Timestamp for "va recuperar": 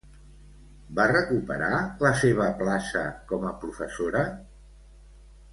0.99-1.75